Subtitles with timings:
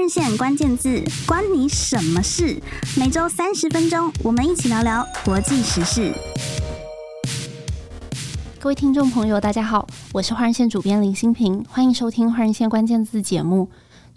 [0.00, 2.58] 人线关键字，关你什么事？
[2.96, 6.10] 每周三十分钟，我们一起聊聊国际时事。
[8.58, 13.68] 各位听众朋友，大家好，我是华人线主编林新平，欢迎收听华人线关键字节目。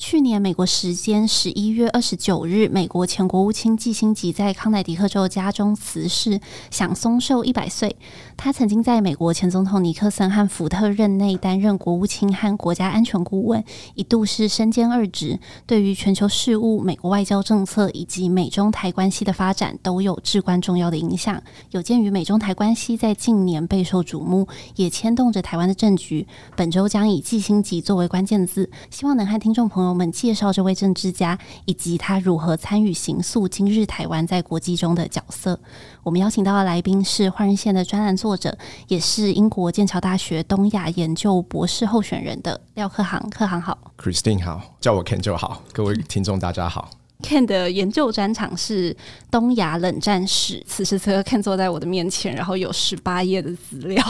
[0.05, 7.95] 去年美国时间十一月二十九日，美国前国务卿季辛吉在康乃狄克州家中辞世，享松寿一百岁。
[8.35, 13.63] 他曾经在美国前总统尼克森和福特任内担任国务卿和国家安全顾问，
[13.95, 21.41] 一度是身兼二职，对于全球事务、美国外交政策以及美中台关系的发展都有至关重要的影响。
[21.71, 29.92] 有鉴于美中台关系在近年备受瞩目，也牵动着台湾的政局，本周将以季辛吉作为关键字，希望能和听众朋友。
[29.93, 35.59] 我们介绍这位政治家以及他如何参与行诉今日台湾在国际中的角色。
[36.01, 43.21] 我们邀请到的来宾是华人线的专栏作者，也是英国剑桥大学东亚研究博士候选人的廖克航。
[43.29, 45.61] 克航好，Christine 好，叫我 Ken 就好。
[45.71, 46.89] 各位听众大家好。
[47.21, 48.97] Ken 的研究专场是
[49.29, 50.61] 东亚冷战史。
[50.67, 54.03] 此时此刻，Ken 坐在我的面前，然后有十八页的资料。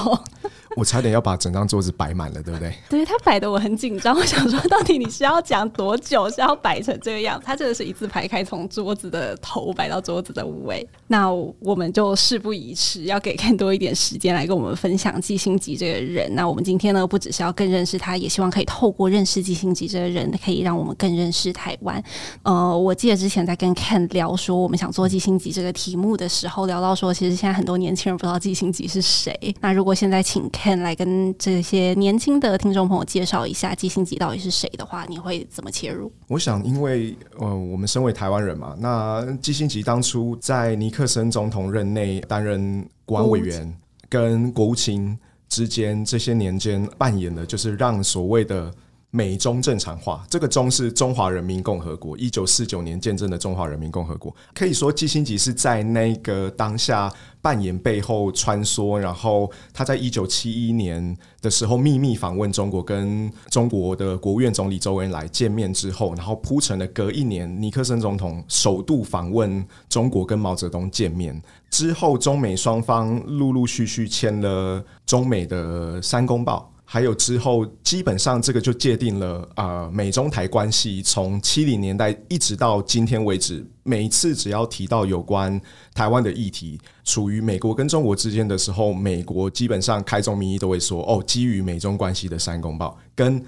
[0.78, 2.74] 我差点要把整张桌子摆满了，对不对？
[2.90, 7.42] 对，他摆得我很紧张，我想说，到底你是要讲多久，是要摆成这个样？
[7.44, 10.88] 他真的是一字排开，从桌子的头摆到桌子的尾。
[11.08, 16.34] 那我们就事不宜迟，要给更多一点时间来跟我们分享季星吉这个人。
[16.34, 22.04] 那我们今天呢，不只是要更认识他，也希望可以透过认识季星吉这个人，可以让我们更认识台湾。
[22.44, 29.56] 呃，我记得之前在跟 Ken 聊说我们想做季星吉这个题目的时候，聊到说，其实现在很多年轻人不知道季星吉是谁。
[29.62, 30.50] 那如果现在请
[30.82, 36.10] 来跟这些年轻的听众朋友介绍一下基辛吉到底是谁的话，你会怎么切入？
[36.30, 45.20] 我想，因为呃，我们身为台湾人嘛，那基辛吉当初在尼克森总统任内担任国安委员跟国务卿
[45.50, 48.74] 之间，这些年间扮演的就是让所谓的。
[49.16, 54.36] 美中正常化，这个“中”是中华人民共和国，一九四九年建政的中华人民共和国。
[54.56, 76.73] 可以说，基辛格是在那个当下扮演背后穿梭，然后他在一九七一年的时候秘密访问中国，跟中国的国务院总理周恩来见面之后，然后铺成了隔一年尼克森总统首度访问中国，跟毛泽东见面之后，中美双方陆陆续续签了中美的三公报。
[76.94, 85.60] 还有之后，基本上这个就界定了啊、呃，美中台关系从七零年代一直到今天为止，每一次只要提到有关
[85.96, 93.44] 台湾的议题，处于美国跟中国之间的时候，美国基本上开宗明义都会说，哦，基于美中关系的三公报，跟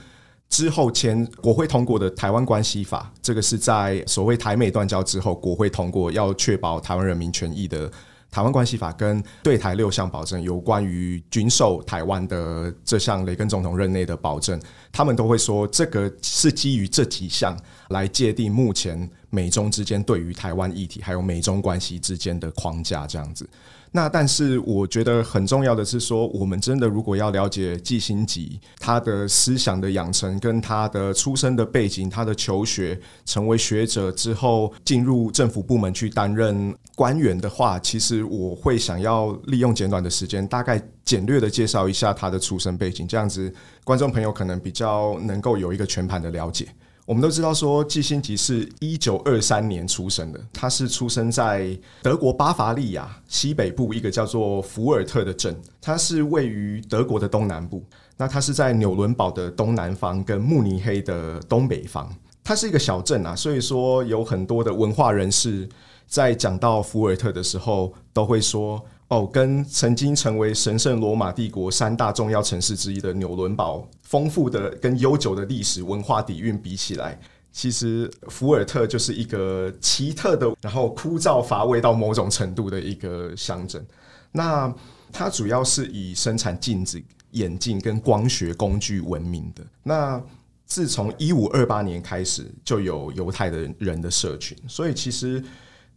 [0.49, 7.91] 之后签国会通过的台湾关系法，这个是在所谓台美断交之后，国会通过要确保台湾人民权益的。
[8.35, 17.57] 台湾关系法跟对台六项保证，有关于军售台湾的这项雷根总统任内的保证，他们都会说这个是基于这几项
[17.91, 23.47] 来界定目前美中之间对于台湾议题还有美中关系之间的框架这样子。
[23.95, 43.49] 那但是我觉得很重要的是说，我们真的如果要了解季新吉他的思想的养成，跟他的出生的背景，他的求学，成为学者之后进入政府部门去担任官员的话，其实我会想要利用简短的时间，大概简略的介绍一下他的出生背景，这样子
[43.85, 46.67] 观众朋友可能比较能够有一个全盘的了解。
[47.05, 50.39] 我们都知道说，季辛吉是一九二三年出生的。
[50.51, 57.83] 他是出生在德国巴伐利亚西北部一个叫做福尔特的镇，它是位于德国的东南部。
[58.17, 62.11] 那它是在纽伦堡的东南方，跟慕尼黑的东北方。
[62.43, 65.69] 它是一个小镇啊，所以说有很多的文化人士
[66.07, 68.83] 在讲到福尔特的时候，都会说。
[69.07, 77.19] 哦，跟曾经成为神圣罗马帝国三大重要城市之一的纽伦堡，丰富的跟悠久的历史文化底蕴比起来，
[77.51, 83.85] 其实福尔特就是一个奇特的，然后枯燥乏味到某种程度的一个乡镇。
[84.31, 84.73] 那
[85.11, 87.01] 它主要是以生产镜子、
[87.31, 89.65] 眼镜跟光学工具闻名的。
[89.83, 90.21] 那
[90.65, 95.43] 自从一五二八年开始，就有犹太的人的社群，所以其实。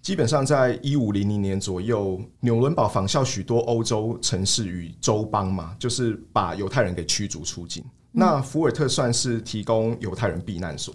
[0.01, 7.85] 基本上在一五零零年左右，纽伦堡仿效许多欧洲城市与州邦嘛，就是把犹太人给驱逐出境。
[8.13, 10.95] 那福尔特算是提供犹太人避难所，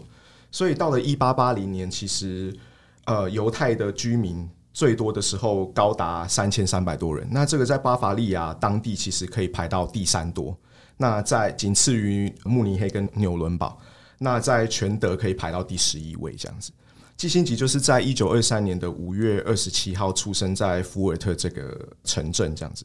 [0.52, 2.54] 所以到了一八八零年，其实
[3.06, 7.28] 呃犹太的居民最多的时候高达三千三百多人。
[7.32, 10.58] 那这个在巴伐利亚当地其实可以排到第三多，
[10.98, 13.80] 那在仅次于慕尼黑跟纽伦堡，
[14.18, 16.72] 那在全德可以排到第十一位这样子。
[17.16, 22.84] 基辛吉就是在一九二三年的五月二十七号出生在福尔特这个城镇，这样子。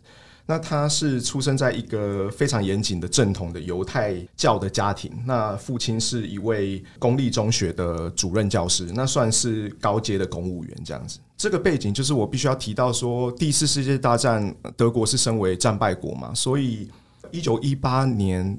[0.50, 5.12] 那他是出生在一个非常严谨的正统的犹太教的家庭。
[5.26, 11.18] 那父亲是一位公立中学的主任教师，那算是高阶的公务员这样子。
[11.36, 16.88] 这个背景就是我必须要提到说，第四世界大战德国是身为战败国嘛，所以
[17.30, 18.58] 一九一八年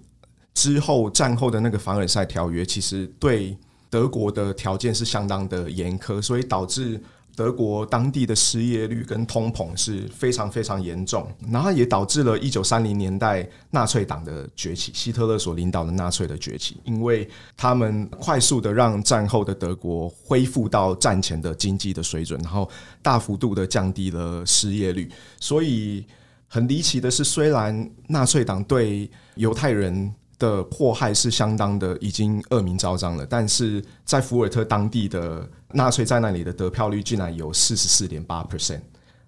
[0.53, 3.57] 之后战后的那个凡尔赛条约，其实对
[3.89, 7.01] 德国的条件是相当的严苛，所以导致。
[7.35, 22.69] 德国当地的失业率跟通膨是非常非常严重，然后也导致了一九三零年代纳粹党的崛起，希特勒所领导的纳粹的崛起，因为他们快速的让战后的德国恢复到战前的经济的水准，然后
[23.01, 25.09] 大幅度的降低了失业率。
[25.39, 26.05] 所以
[26.47, 33.25] 很离奇的是，虽然纳粹党对犹太人的迫害是相当的，已经恶名昭彰了。
[33.25, 38.79] 但是在福尔特当地的纳粹在那里的得票率竟然有四十四点八 percent，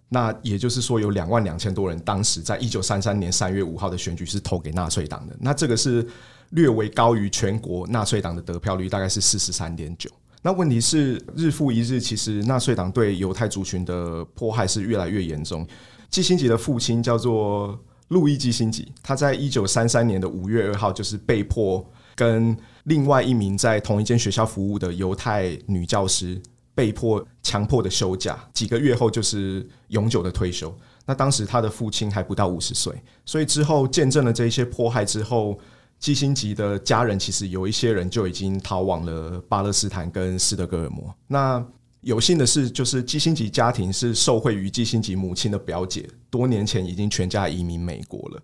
[0.07, 5.35] 那也就是说有两万两千多人当时在一九三三年三月五号的选举是投给纳粹党的。
[5.39, 6.07] 那这个是
[6.51, 10.09] 略微高于全国纳粹党的得票率，大概是四十三点九。
[10.41, 15.67] 那问题是日复一日，其实纳粹党对犹太族群的迫害是越来越严重。
[16.09, 17.77] 季辛吉的父亲叫做。
[18.11, 26.39] 路易基辛吉，他在一九三三年的五月二号，就是被迫跟另外一名在同一间学校服务的犹太女教师
[26.75, 30.73] 被迫强迫的休假，几个月后就是永久的退休。
[31.05, 32.93] 那当时他的父亲还不到五十岁，
[33.25, 35.57] 所以之后见证了这一些迫害之后，
[35.97, 41.15] 基辛吉的家人其实有一些人就已经逃往了巴勒斯坦跟斯德哥尔摩。
[41.27, 41.65] 那
[42.01, 48.41] 有幸的是，就是基辛吉家庭是受惠于基辛吉母亲的表姐，多年前已经全家移民美国了，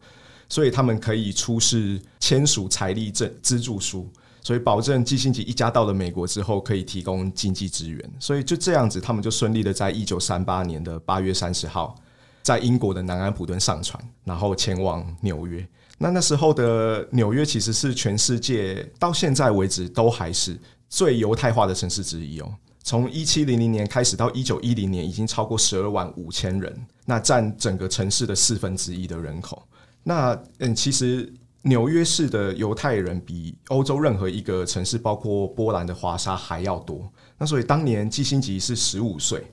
[0.48, 4.07] 所以他们可以出示签署财力证资助书，
[4.44, 11.95] 所以保证基辛吉一家到了美国之后可以提供经济支援，所以就这样子，他们就顺利的在一九三八年的八月三十号，
[12.44, 15.68] 在英国的南安普敦上船，然后前往纽约。
[15.98, 20.56] 那那时候的纽约其实是全世界到现在为止都还是
[20.88, 22.54] 最犹太化的城市之一哦。
[22.88, 29.62] 从一七零零年开始到一九一零年，已经超过十二万五千人，那占整个城市的四分之一的人口。
[30.04, 31.30] 那嗯，其实
[31.63, 37.06] 纽约市的犹太人比欧洲任何一个城市，包括波兰的华沙还要多。
[37.38, 39.45] 那所以当年基辛吉是十五岁，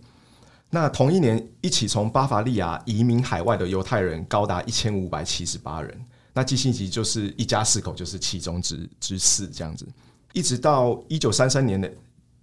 [0.70, 6.00] 那同一年一起从巴伐利亚移民海外的犹太人高达一千五百七十八人，
[6.32, 9.84] 那基辛吉就是一家四口，就是其中之之四这样子，
[10.32, 11.92] 一直到一九三三年的。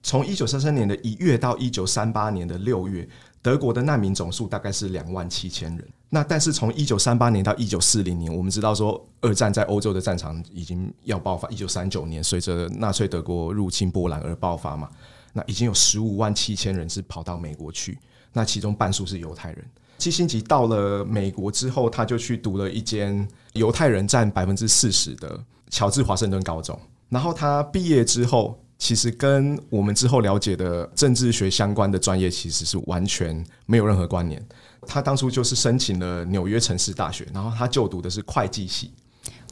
[0.03, 3.07] 从一九三三年的一月到一九三八年的六月，
[3.42, 5.88] 德国的难民总数大概是两万七千人。
[6.09, 11.48] 那但是从一九三八年到一九四零年，我们知道说二战在欧洲的战场已经要爆发。
[11.50, 14.89] 一九三九年，随着纳粹德国入侵波兰而爆发嘛，
[15.33, 17.97] 那已经有十五万七千人是跑到美国去，
[18.33, 19.63] 那其中半数是犹太人。
[20.00, 25.39] 季辛吉到了美国之后，他就去读了一间犹太人占百分之四十的
[25.69, 26.77] 乔治华盛顿高中。
[27.07, 28.60] 然后他毕业之后。
[28.81, 34.44] 其实跟我们之后了解的政治学相关的专业其实是完全没有任何关联。
[34.88, 38.92] 他当初就是申请了纽约城市大学，然后他就读的是会计系。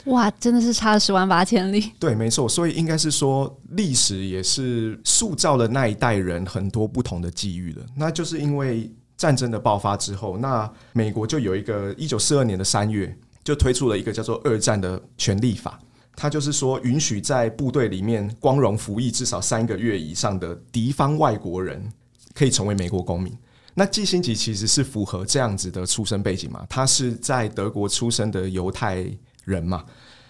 [0.06, 1.92] 哇，真的是差了十万八千里。
[2.02, 2.50] 对，没错。
[2.50, 7.82] 所以应该是说，历史也是塑造了那一代人很多不同的际遇的。
[7.96, 15.80] 那就是因为战争的爆发之后，那美国就有一个一九四二年的三月就推出了一个叫做二战的权利法。
[16.16, 21.92] 他就是说，允许在部队里面光荣服役至少三个月以上的敌方外国人
[22.34, 23.36] 可以成为美国公民。
[23.76, 26.66] 那季辛吉其实是符合这样子的出生背景嘛？
[26.70, 29.06] 他是在德国出生的犹太
[29.46, 29.86] 人嘛？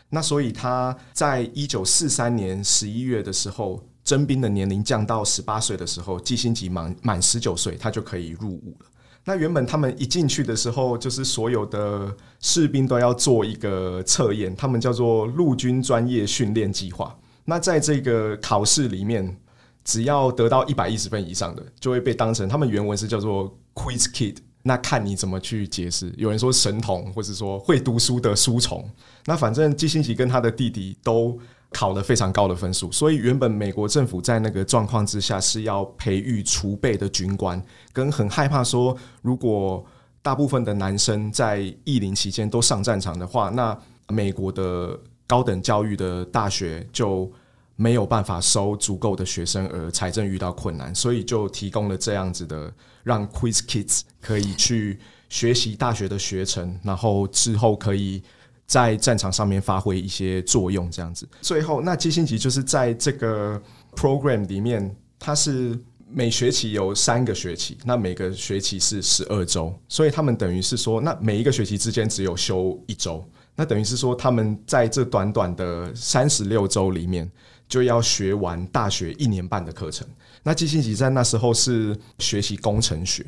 [0.09, 8.85] 那所以他在一九四三年十一月的时候，征兵的年龄降到十八岁的时候，季辛吉满满十九岁，他就可以入伍了。
[9.25, 17.15] 那原本他们一进去的时候，就是所有的士兵都要做一个测验，他们叫做陆军专业训练计划。
[17.45, 19.37] 那在这个考试里面，
[19.83, 24.37] 只要得到一百一十分以上的，就会被当成他们原文是叫做 Quiz Kid。
[24.63, 26.13] 那看你怎么去解释。
[26.17, 28.89] 有人说神童，或者说会读书的书虫。
[29.25, 31.39] 那反正季辛吉跟他的弟弟都。
[31.71, 37.61] 考了非常高的分数，所以原本美国政府在那个状况之下是要培育储备的军官，
[37.93, 39.85] 跟很害怕说，如果
[40.23, 47.31] 大部分的男生在役龄期间都上战场的话，那美国的高等教育的大学就
[47.75, 52.73] 没有办法收足够的学生，而财政遇到困难，所以就提供了这样子的，
[53.03, 54.99] 让 Quiz Kids 可以去
[55.29, 58.23] 学习大学的学程，然后之后可以。
[58.69, 61.27] 在战场上面发挥一些作用，这样子。
[61.41, 63.59] 最后，那基辛吉就是在这个
[63.95, 65.75] program 里面，它是
[66.07, 77.27] 每学期有三个学期，那每个学期是十二周，所以他们等于是说，那每一个学期之间只有休一周，那等于是说，他们在这短短的三十六周里面
[77.67, 80.07] 就要学完大学一年半的课程。
[80.43, 83.25] 那基辛吉在那时候是学习工程学。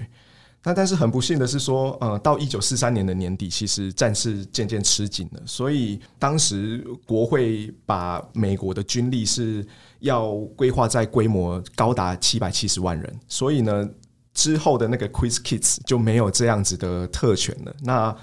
[0.63, 9.65] 那但是很不幸的是说，呃，到一九四三年的年底，其实战事渐渐吃紧了，所以当时国会把美国的军力是
[10.01, 13.89] 要规划在规模高达七百七十万人，所以呢，
[14.35, 17.75] 之后的那个 Quiz Kids 就没有这样子的特权了。
[17.81, 18.15] 那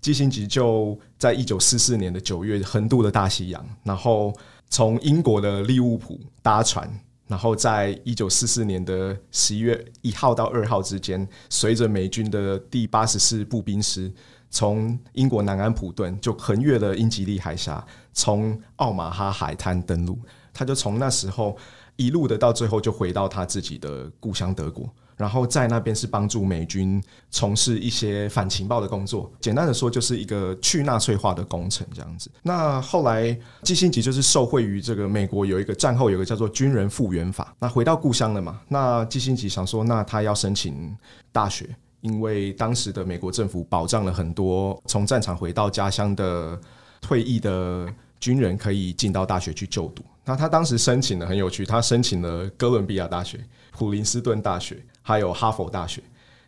[0.00, 4.34] 基辛吉就在一九四四年的九月横渡了大西洋，然后
[4.68, 6.90] 从英国的利物浦搭船。
[7.28, 14.10] 然后在一九四四年的十一月一号到二号之间，随着美军的第八十四步兵师
[14.50, 20.18] 从英国南安普顿就横越了英吉利海峡，从奥马哈海滩登陆。
[20.54, 21.56] 他就从那时候
[21.96, 24.88] 一路的到最后就回到他自己的故乡德国。
[25.18, 32.30] 然后在那边是帮助美军从事一些反情报的工作，简单的说就是一个去纳粹化的工程这样子。
[32.42, 38.60] 那后来季辛吉就是受惠于这个美国有一个战后有个叫做军人复员法，那回到故乡了嘛。
[38.68, 40.96] 那季辛吉想说，那他要申请
[41.32, 41.68] 大学，
[42.00, 46.58] 因为当时的美国政府保障了很多从战场回到家乡的
[47.00, 50.04] 退役的军人可以进到大学去就读。
[50.24, 53.40] 那他当时申请的很有趣，他申请了哥伦比亚大学、
[53.78, 54.82] 普林斯顿大学。
[55.00, 56.02] 还有哈佛大学，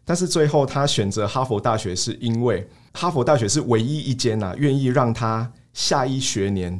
[0.04, 6.78] 但是最后他选择哈佛大学，是因为哈佛大学是唯一一间呐愿意让他下一学年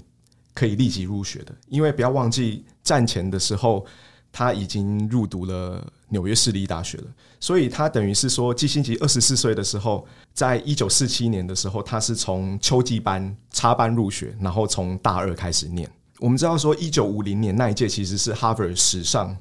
[0.53, 1.55] 可以立即入学的。
[1.69, 3.87] 因为不要忘记战前的时候
[4.31, 7.05] 他已经入读了纽约市立大学了，
[7.41, 15.91] 所以他等于是说，季辛吉二十四岁的时候，在一九四七年的时候，他是从秋季班插班入学，然后从大二开始念。
[16.19, 19.35] 我们知道说，一九五零年那一届其实是哈佛史上。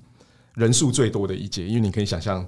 [0.60, 2.46] 人数最多的一届，因为你可以想象，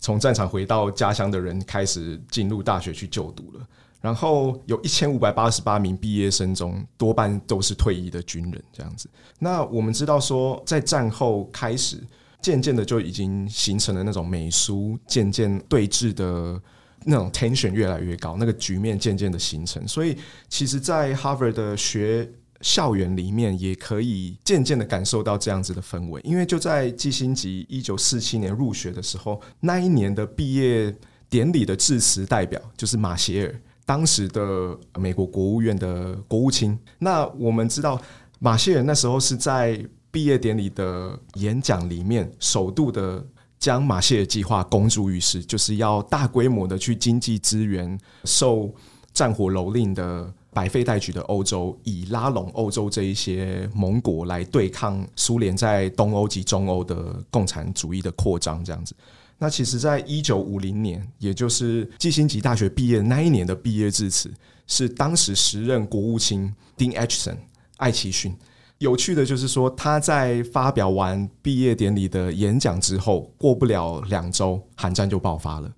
[0.00, 3.66] 从战场回到家乡的人开始进入大学去就读了，
[4.02, 9.08] 然后有一千五百八十八名毕业生中，多半都是退役的军人这样子。
[9.38, 11.96] 那我们知道说，在战后开始，
[12.42, 16.60] 渐渐的就已经形成了那种美苏渐渐对峙的
[17.06, 19.88] 那种 tension 越来越高，那个局面渐渐的形成。
[19.88, 20.16] 所以，
[20.50, 22.30] 其实，在 Harvard 的学
[22.64, 30.92] 校园里面也可以渐渐的感受到这样子的氛围，因为就在季辛吉一九四七年入学的时候，那一年的毕业
[31.28, 36.78] 典礼的致辞代表就是马歇尔，当时的美国国务院的国务卿。
[36.98, 38.00] 那我们知道，
[38.38, 39.78] 马歇尔那时候是在
[40.10, 43.22] 毕业典礼的演讲里面，首度的
[43.58, 48.74] 将马歇尔计划公诸于世，就是要大规模的去经济支援受
[49.12, 50.32] 战火蹂躏的。
[50.54, 58.94] 百废待举的欧洲，以拉拢欧洲这一些盟国来对抗苏联在东欧及中欧的共产主义的扩张，这样子。
[59.36, 64.32] 那其实，在一九五零年，也就是季辛吉大学毕业那一年的毕业致辞，
[64.68, 67.36] 是当时时任国务卿丁艾奇森
[67.78, 68.32] 艾奇逊。
[68.78, 75.70] 有趣的就是说，他在发表完毕业典礼的演讲之后，过不了两周，韩战就爆发了。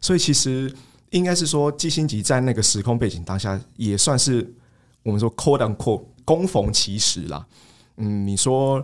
[0.00, 0.74] 所以其实。
[1.12, 4.50] 应该是说，季辛吉在那个时空背景当下，也算是
[5.02, 7.46] 我们说 “quote unquote” 恭逢其时啦。
[7.98, 8.82] 嗯，你说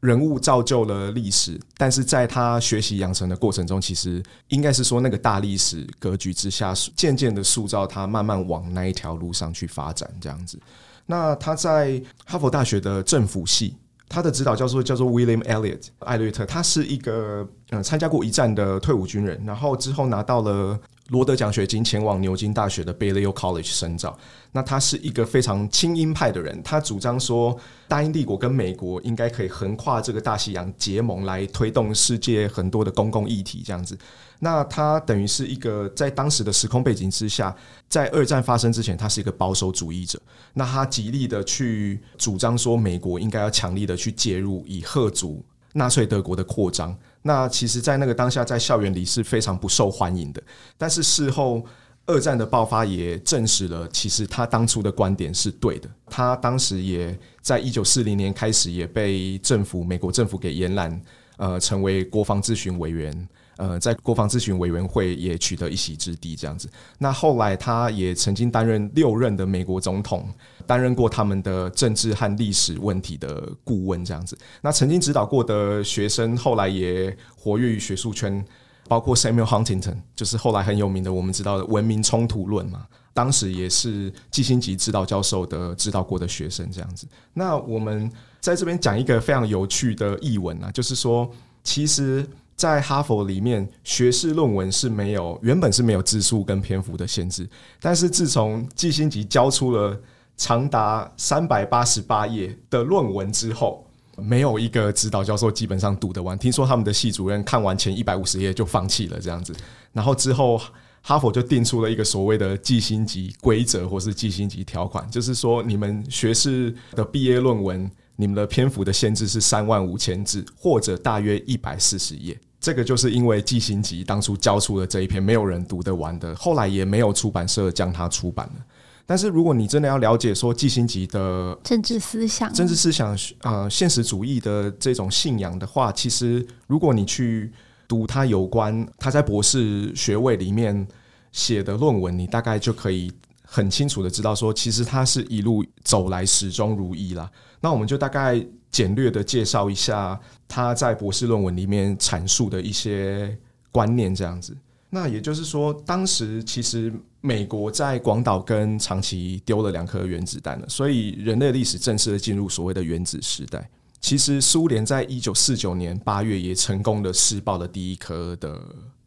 [0.00, 10.58] 人物造就了历史，但是在他学习养成的过程中，其实应该是说那个大历史格局之下，渐渐的塑造他，慢慢往那一条路上去发展这样子。
[11.04, 13.76] 那他在哈佛大学的政府系，
[14.08, 20.80] 他的指导教授叫做 William Elliot 艾略特，他是一个嗯参加过一战的退伍军人，然后之后拿到了。
[21.10, 24.18] 罗德奖学金前往牛津大学的 Balliol College 深造。
[24.52, 33.62] 那他是一个非常亲英派的人，他主张说，大英帝国跟美国应该可以横跨这个大西洋结盟，来推动世界很多的公共议题。
[33.64, 33.96] 这样子，
[34.38, 37.54] 那他等于是一个在当时的时空背景之下，
[37.88, 40.20] 在二战发生之前，他是一个保守主义者。
[40.54, 46.96] 那他极力的去主张说，美国应该要强力的去介入，以吓阻纳粹德国的扩张。
[47.22, 50.42] 那其实，在那个当下，在校园里是非常不受欢迎的。
[50.78, 51.62] 但是事后，
[52.06, 55.88] 二战的爆发也证实了，其实他当初的观点是对的。
[56.06, 61.00] 他当时也在一九四零年开始，也被政府美国政府给延揽，
[61.36, 63.28] 呃，成为国防咨询委员。
[63.56, 66.66] 呃，在国防咨询委员会也取得一席之地，这样子。
[66.96, 70.26] 那后来他也曾经担任六任的美国总统，
[70.70, 74.38] 担任过他们的政治和历史问题的顾问，这样子。
[74.62, 78.44] 那曾经指导过的学生，后来也活跃于学术圈，
[78.86, 82.86] 包括 Samuel Huntington，就是后来很有名的，我们知道的文明冲突论嘛。
[83.12, 87.04] 当时也是季辛吉指导教授的指导过的学生，这样子。
[87.34, 88.08] 那我们
[88.38, 91.28] 在这边讲一个非常有趣的译文啊，就是说，
[91.64, 92.24] 其实。
[92.56, 97.48] 在哈佛里面，学士论文是没有原本是没有字数跟篇幅的限制，
[97.80, 99.98] 但是自从季辛吉交出了
[100.40, 106.36] 长达三百八十八页的论文之后，没有一个指导教授基本上读得完。
[106.38, 109.54] 听说他们的系主任看完前一百五十页就放弃了这样子，
[109.92, 110.58] 然后之后
[111.02, 122.34] 哈佛就定出了一个所谓的季辛吉规则或是季辛吉条款，就是说你们学士的毕业论文，你们的篇幅的限制是三万五千字或者大约一百四十页。
[122.58, 128.64] 这个就是因为季辛吉当初交出了这一篇没有人读得完的，后来也没有出版社将它出版了。
[129.10, 137.52] 但是如果你真的要了解说季辛级的政治思想、政治思想呃现实主义的这种信仰的话，其实如果你去
[137.88, 140.86] 读他有关他在博士学位里面
[141.32, 143.12] 写的论文，你大概就可以
[143.42, 147.28] 很清楚的知道说，其实他是一路走来始终如一啦。
[147.60, 148.40] 那我们就大概。
[148.72, 153.36] 简略的介绍一下他在博士论文里面阐述的一些
[153.72, 154.56] 观念，这样子。
[154.90, 163.68] 那也就是说，当时其实美国在广岛跟长崎丢了两颗原子弹了，所以人类历史正式的进入所谓的原子时代。
[164.00, 168.60] 其实苏联在一九四九年八月也成功的试爆了第一颗的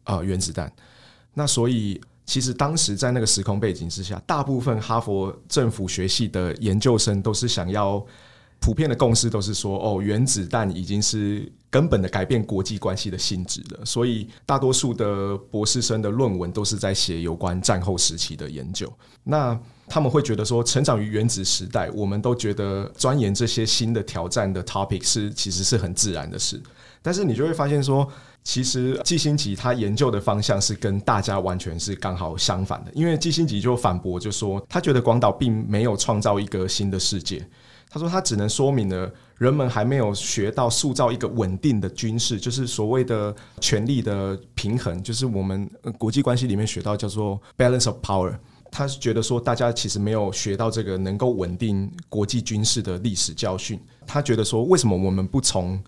[0.04, 0.72] 呃原子弹。
[1.34, 8.04] 那所以其实当时在那个时空背景之下，大部分哈佛政府学系的研究生都是想要。
[8.60, 13.84] 普遍的共识都是说，哦，原子弹已经是根本的改变国际关系的性质了。
[13.84, 18.88] 所以，大多数的博士生的论文都是在写有关战后时期的研究。
[19.24, 26.62] 那他们会觉得说，成长于原子时代，我们都觉得钻研这些新的挑战的 topic 是其实是很自然的事。
[27.02, 28.08] 但是，你就会发现说，
[28.44, 32.92] 其实季辛吉他研究的方向是跟大家完全是刚好相反的。
[32.94, 37.44] 因为季辛吉就反驳，就说他觉得广岛并没有创造一个新的世界。
[37.90, 48.32] 他说：“他只能说明了人们还没有学到塑造一个稳定的军事，就是所谓的权力的平衡，就是我们国际关系里面学到叫做 balance of power。
[48.70, 53.80] 他是觉得说，大家其实没有学到这个能够稳定国际军事的历史教训。
[54.06, 55.82] 他觉得说，为什么我们不从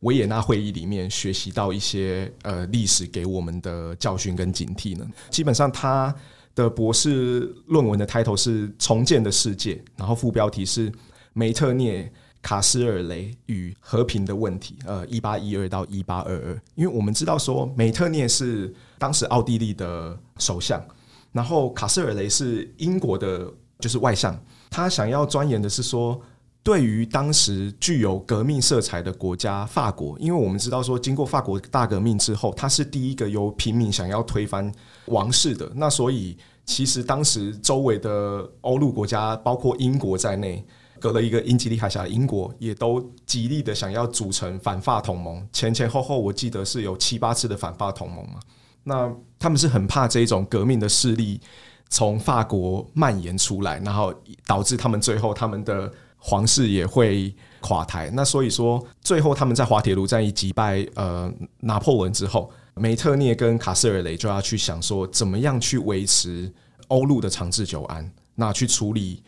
[0.00, 5.06] 维也纳会议里面学习到一些呃历史给我们的教训跟警惕呢？
[5.28, 6.14] 基本上，他
[6.54, 10.92] 的博士论文的 title 是《重建的世界》，然后副标题是。”
[11.34, 12.12] 梅特涅、
[12.42, 16.60] 卡斯尔雷与和平的问题，呃，一八一二到一八二二。
[16.74, 20.84] 因为我们知道说，梅特涅是当时奥地利的首相，
[21.30, 24.36] 然后卡斯尔雷是英国的，就是外相。
[24.68, 26.20] 他想要钻研的是说，
[26.64, 34.70] 对于当时具有革命色彩的国家法国，因为我们知道说，经过法国大革命之后，他是第一个由平民想要推翻
[35.06, 35.70] 王室的。
[35.76, 40.64] 那所以，其实当时周围的欧陆国家，包括英国在内。
[41.02, 48.38] 隔了一个英吉利海峡，英国也都极力的想要组成反法同盟，前前后后我记得是有七八次的反法同盟嘛。
[48.84, 51.40] 那他们是很怕这一种革命的势力
[51.88, 54.14] 从法国蔓延出来，然后
[54.46, 58.08] 导致他们最后他们的皇室也会垮台。
[58.14, 66.52] 那所以说，最后他们在滑铁卢战役击败呃拿破仑之后，梅特涅跟卡斯尔雷就要去想说，怎么样去维持
[66.86, 69.20] 欧陆的长治久安，那去处理。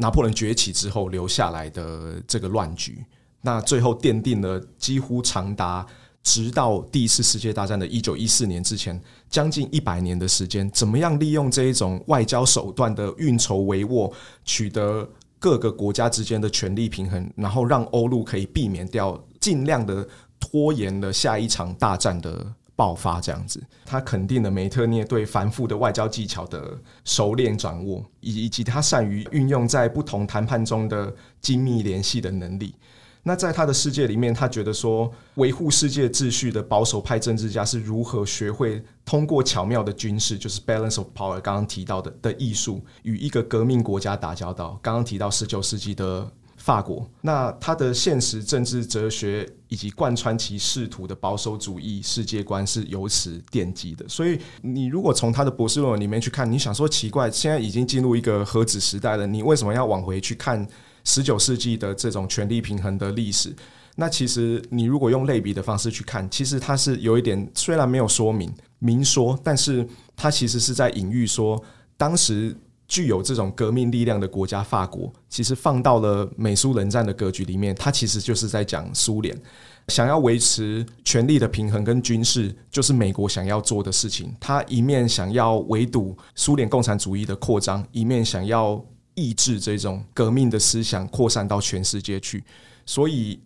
[0.00, 3.04] 拿破仑崛起之后留下来的这个乱局，
[3.42, 5.86] 那最后奠定了几乎长达
[6.22, 14.10] 直到第一次世界大战的一九一四年之前将近一百年的时间，怎么样利用这一种外交手段的运筹帷幄，
[14.42, 15.06] 取得
[15.38, 20.08] 各个国家之间的权力平衡，然后让欧陆可以避免掉尽量的
[20.38, 22.54] 拖延了下一场大战的。
[22.80, 32.74] 爆发这样子，他肯定了梅特涅对繁复的外交技巧的熟练掌握，以以及他善于运用在不同谈判中的精密联系的能力。
[33.22, 44.78] 那在他的世界里面，他觉得说，维护世界秩序的保守派政治家是如何学会通过巧妙的军事，就是 balance of power，刚刚提到的的艺术，与一个革命国家打交道。
[44.80, 46.32] 刚刚提到十九世纪的。
[46.70, 54.08] 法国，那他的现实政治哲学以及贯穿其仕途的保守主义世界观是由此奠基的。
[54.08, 60.64] 所以，你如果从他的博士论文里面去看，你想说奇怪，现在已经进入一个核子时代了，你为什么要往回去看
[61.02, 63.52] 十九世纪的这种权力平衡的历史？
[63.96, 71.60] 那其实，你如果用类比的方式去看，其实它是有一点，虽然没有说明明说，但是它其实是在隐喻说
[71.96, 72.56] 当时。
[72.90, 79.40] 具有这种革命力量的国家，法国其实放到了美苏冷战的格局里面，它其实就是在讲苏联
[79.86, 84.34] 想要维持权力的平衡跟军事，就是美国想要做的事情。
[84.40, 92.42] 它一面想要围堵苏联共产主义的扩张，一面想要抑制这种革命的思想扩散到全世界去。
[92.84, 93.40] 所以，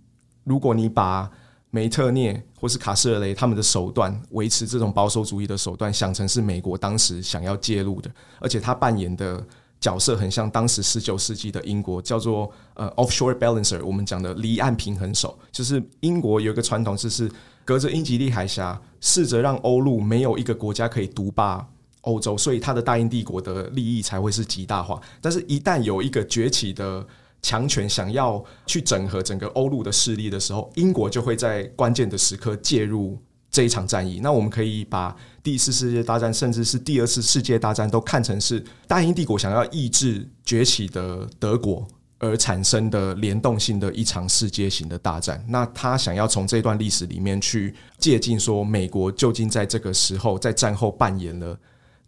[0.45, 1.31] 如果你把
[1.75, 8.09] 梅特涅或是卡斯尔雷他们的手段，维持这种保守主义的手段，想成是美国当时想要介入的，
[8.39, 9.45] 而且他扮演的
[9.81, 17.29] 角色很像当时十九世纪的英国，叫做呃 offshore balancer，我们讲的离岸平衡手，就是英国有一个传统，就是
[17.65, 21.67] 隔着英吉利海峡，试着让欧陆没有一个国家可以独霸
[22.03, 25.01] 欧洲，所以他的大英帝国的利益才会是极大化。
[25.21, 27.05] 但是，一旦有一个崛起的
[27.45, 33.19] 强权想要去整合整个欧陆的势力的时候，英国就会在关键的时刻介入
[33.51, 34.19] 这一场战役。
[34.23, 41.87] 那我们可以把第一次世界大战，甚至是第二次世界大战，都看成是大英帝国想要抑制崛起的德国
[42.19, 45.45] 而产生的联动性的一场世界型的大战。
[45.47, 51.55] 那他想要从这段历史里面去借鉴，说美国究竟在这个时候在战后扮演了。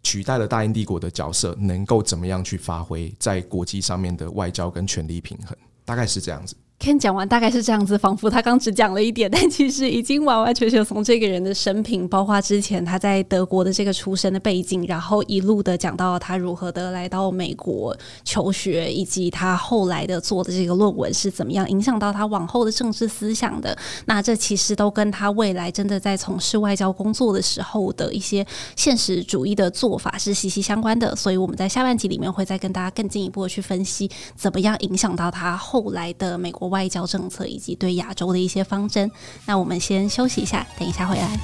[0.03, 5.57] 取代了大英帝国的角色，能够怎么样去发挥在国际上面的外交跟权力平衡？
[5.83, 6.55] 大概是这样子。
[6.79, 23.75] Ken 讲完大概是这样子，仿佛他刚只讲了一点， 但其实已经完完全全从这个人的生平，包括之前他在德国的这个出身的背景，然后一路的讲到他如何的来到美国求学，以及他后来的做的这个论文是怎么样影响到他往后的政治思想的。
[24.05, 31.15] 那这其实都跟他未来真的在从事外交工作的时候的一些现实主义的做法是息息相关的。
[31.15, 36.66] 所以我们在下半集里面会再跟大家更进一步的去分析，怎么样影响到他后来的美国。
[36.67, 39.11] 外交政策以及对亚洲的一些方针，
[39.45, 41.39] 那我们先休息一下，等一下回来。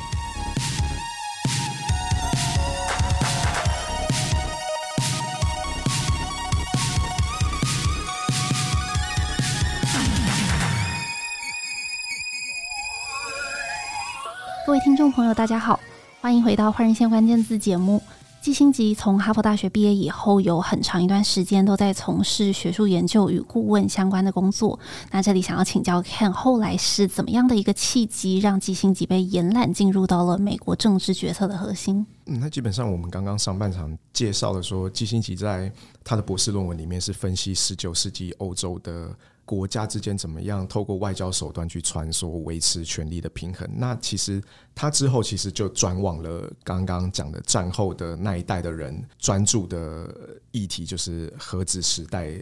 [14.66, 15.80] 各位听众朋友，大家好，
[16.22, 18.02] 欢迎回到《换人线关键字》节目。
[18.43, 24.77] 基辛吉从哈佛大学毕业以后，有很长一段时间都在从事学术研究与顾问相关的工作。
[25.12, 32.06] 那这里想要请教 Ken，后来是怎么样的一个契机，让基辛吉被延揽进入到了美国政治决策的核心？
[32.25, 35.71] 嗯，那基本上我们刚刚上半场介绍的说，基辛吉在
[36.03, 39.10] 他的博士论文里面是分析十九世纪欧洲的。
[39.45, 43.69] 国家之间怎么样透过外交手段去穿梭，维持权力的平衡？
[43.75, 44.41] 那其实
[44.73, 50.08] 他之后其实就转往了刚刚讲的战后的那一代的人专注的
[50.51, 52.41] 议题，就是核子时代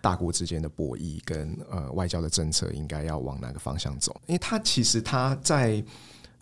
[0.00, 4.20] 大国之间的博弈跟呃外交的政策应该要往哪个方向走？
[4.26, 5.80] 因为他其实他在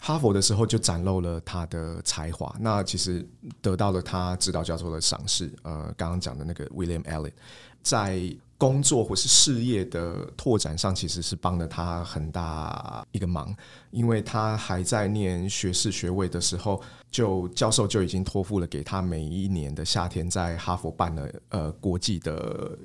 [0.00, 3.28] 哈佛的时候就展露了他的才华，那其实
[3.60, 5.52] 得到了他指导教授的赏识。
[5.64, 7.34] 呃，刚刚讲的那个 William Elliott
[7.82, 8.34] 在。
[8.58, 13.54] 工作或是事业的拓展上，其实是帮了他很大一个忙，
[13.92, 22.76] 因为他还在念学士学位的时候，就教授就已经托付了给他每一年的夏天在哈佛办了呃国际的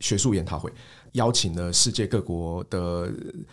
[0.00, 0.70] 学术研讨会。
[1.12, 3.12] 邀请了世界各国的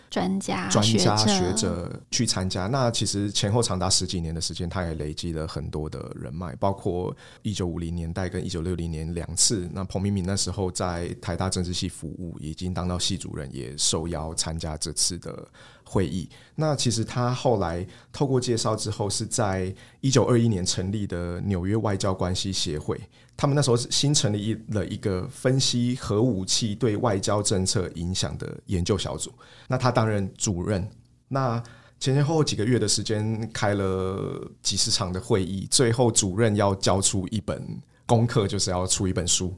[0.10, 2.68] 专家、专家学者去参加。
[2.68, 9.70] 那其实前后长达十几年的时间，他也累积了很多的人脉，包括一九五零年代跟一九六零年两次。
[9.74, 15.46] 那彭明敏那时候在台大政治系服务，已经当到系主任，也受邀参加这次的
[15.84, 16.30] 会议。
[16.56, 23.00] 那其实他后来透过介绍之后，是在一九二一年成立的纽约外交关系协会。
[23.40, 29.32] 他们那时候新成立了一个分析核武器对外交政策影响的研究小组，
[29.66, 30.86] 那他担任主任。
[31.30, 31.58] 那
[32.02, 37.66] 前前后后几个月的时间，开了几十场的会议，最后主任要交出一本
[38.06, 39.56] 功课，就是要出一本书，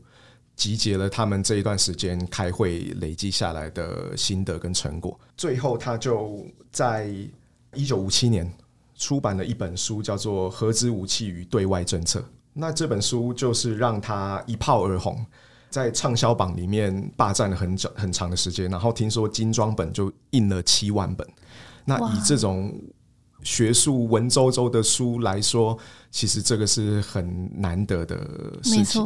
[0.55, 5.19] 集结了他们这一段时间开会累积下来的心得跟成果。
[5.35, 7.11] 最后，他就在
[7.73, 8.47] 一九五七年
[8.95, 12.19] 出版了一本书，叫做《核子武器与对外政策》。
[12.53, 15.25] 那这本书就是让他一炮而红，
[15.69, 21.27] 在畅销榜里面霸占了很久很长的时间，然后听说精装本就印了七万本。
[21.85, 22.73] 那以这种
[23.43, 25.77] 学术文绉绉的书来说，
[26.11, 28.17] 其实这个是很难得的
[28.63, 29.01] 事情。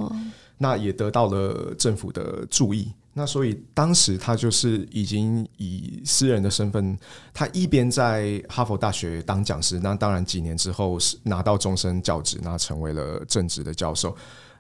[0.58, 2.92] 那也得到了政府的注意。
[3.18, 7.00] 那所以当时他就是已经以私人的身份，
[7.34, 14.14] 他一边在哈佛大学当讲师，那当然几年之后是拿到终身教职，那成为了正职的教授。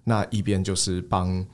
[0.06, 1.46] 那一边就是帮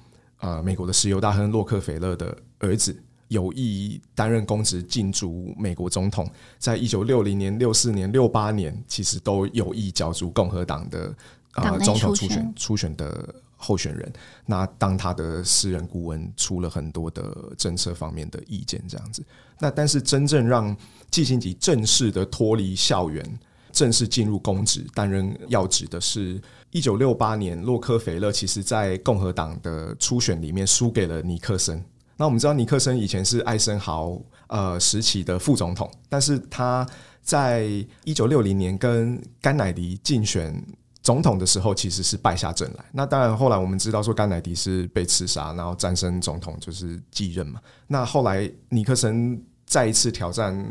[0.41, 2.95] 呃美国的石油大亨洛克菲勒的儿子
[3.29, 11.15] 有意担任公职竞逐美国总统，在一九六零年、六四年、六八年，其实都有意角逐共和党的
[11.55, 13.33] 呃总统初选初选的。
[13.61, 14.11] 候选人，
[14.45, 19.23] 那当他的私人顾问，出了很多的政策方面的意见，这样子。
[19.59, 20.75] 那但是真正让
[21.11, 23.23] 季辛吉正式的脱离校园，
[23.71, 31.83] 正式进入公职，担任要职的是，一九六八年洛克菲勒，其实在共和党的初选里面输给了尼克森。
[32.17, 36.87] 那我们知道尼克森以前是艾森豪呃时期的副总统，但是他
[37.21, 37.63] 在
[38.03, 40.53] 一九六零年跟甘乃迪竞选
[41.01, 42.85] 总统的时候，其实是败下阵来。
[42.91, 47.59] 那当然后来我们知道说甘乃迪是被刺杀，然后战胜总统就是继任嘛。
[47.87, 50.65] 那后来尼克森再一次挑战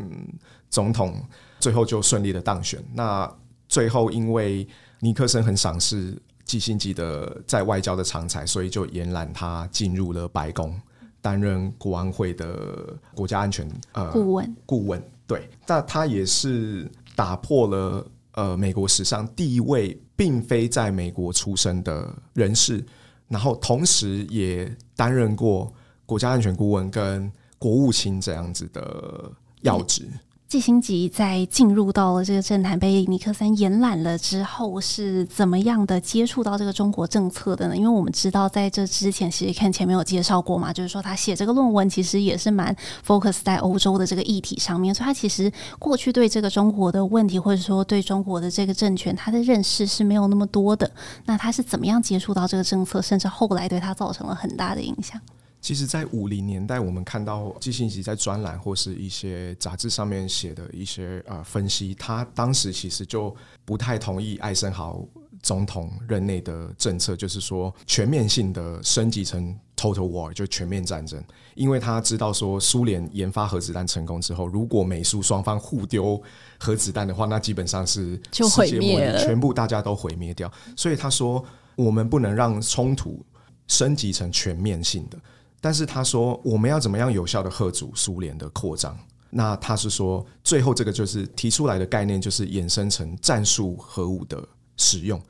[0.69, 1.21] 总统，
[1.59, 2.83] 最后就顺利的当选。
[2.93, 3.31] 那
[3.69, 4.67] 最后因为
[5.01, 10.81] 尼克森很赏识基辛基的在外交的长才，所以就延揽他进入了白宫。
[11.23, 22.85] 担任国安会的国家安全呃顾问顾问，对，那他也是打破了呃美国史上第一位并非在美国出生的人士，
[23.27, 25.73] 然后同时也担任过
[26.05, 30.07] 国家安全顾问跟国务卿这样子的要职。
[30.51, 37.77] 季星吉在进入到了这个政坛，被尼克森延揽了之后，是怎么样的接触到这个中国政策的呢？
[37.77, 50.91] 因为我们知道，在这之前，其实看前面有介绍过嘛，就是说他写这个论文，其实也是蛮 focus 在欧洲的这个议题上面，所以他其实过去对这个中国的问题，或者说对中国的这个政权，他的认识是没有那么多的。
[51.27, 55.21] 那他是怎么样接触到这个政策，甚至后来对他造成了很大的影响？
[55.61, 65.07] 其实，在五零年代，我们看到季辛吉在专栏或是一些杂志上面写的一些呃分析，他当时其实就不太同意艾森豪
[65.43, 71.23] 总统任内的政策，就是说全面性的升级成 total war，就全面战争。
[71.55, 76.21] 因为他知道说，苏联研发核子弹成功之后，如果美苏双方互丢
[76.59, 80.51] 核子弹的话，那基本上是就毁灭了，全部大家都毁灭掉。
[80.75, 81.45] 所以他说，
[81.77, 83.23] 我们不能让冲突
[83.67, 85.19] 升级成全面性的。
[85.61, 88.99] 但是他说，我们要怎么样有效的遏阻苏联的扩张？
[89.31, 94.43] 那他是说，最后这个就是提出来的概念，就是衍生成战术核武的
[94.77, 95.21] 使用，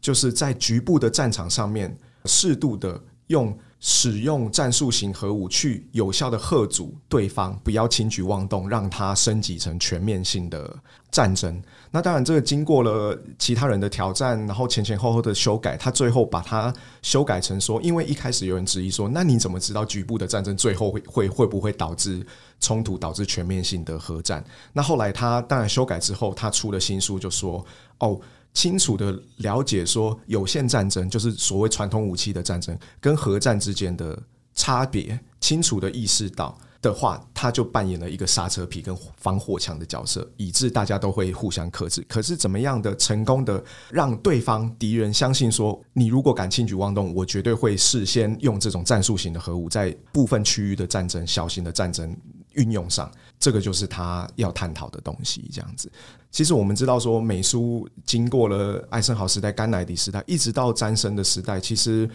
[0.00, 3.56] 就是在局部的战场上面适度的用。
[3.86, 10.74] 使用战术型核武去有效的吓阻对方，不要轻举妄动，让它升级成全面性的
[11.10, 11.62] 战争。
[11.90, 22.26] 那当然，这个经过了其他人的挑战，然后前前后后的修改，他最后把它修改成说，因为一开始有人质疑说，那你怎么知道局部的战争最后会会会不会导致
[22.60, 24.42] 冲突，导致全面性的核战？
[24.72, 27.62] 那后来他当然修改之后，他出了新书，就说
[27.98, 28.18] 哦。
[28.54, 34.18] 清楚的了解说，有限战争就是所谓传统武器的战争跟核战之间的
[34.54, 42.00] 差别，清楚的意识到的话，他就扮演了一个刹车皮跟防火墙的角色，以致大家都会互相克制。
[42.08, 52.16] 可是怎么样的成功的让对方敌人相信说，你如果敢轻举妄动，我绝对会事先用这种战术型的核武，在部分区域的战争、小型的战争。
[52.54, 55.48] 运用上，这个就是他要探讨的东西。
[55.52, 55.90] 这样子，
[56.30, 62.08] 其实我们知道说，美苏经过了艾森豪时代、甘乃迪时代，一直到詹森的时代，其实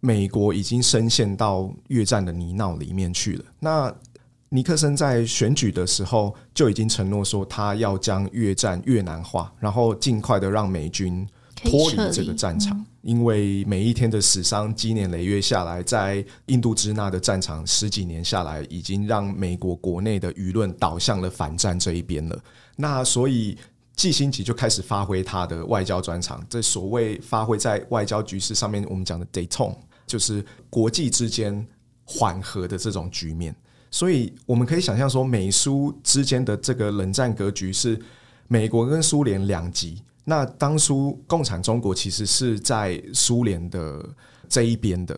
[0.00, 3.44] 美国已经深陷到越战的泥淖里面去了。
[3.58, 3.94] 那
[4.48, 11.26] 尼克森在选举的时候就已经承诺说，他要将越战越南化，然后尽快的让美军
[11.70, 12.84] 脱离这个战场。
[13.02, 22.36] 因为每一天的死伤积年累月下来，在印度支那的战场十几年下来，已经让美国国内的舆论导向了反战这一边了。
[22.74, 23.56] 那所以
[23.94, 31.64] 季辛吉就开始发挥他的外交专长，这所谓发挥在外交局势上面，我们讲的 détente，就是国际之间
[32.04, 33.54] 缓和的这种局面。
[33.88, 37.96] 所以我们可以想象说，美苏之间的这个冷战格局是
[38.48, 40.02] 美国跟苏联两极。
[40.28, 44.04] 那当初共产中国其实是在苏联的
[44.48, 45.16] 这一边的，